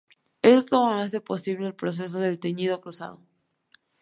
Esto 0.41 0.87
hace 0.87 1.21
posible 1.21 1.67
el 1.67 1.75
proceso 1.75 2.17
del 2.17 2.39
teñido 2.39 2.81
cruzado. 2.81 3.21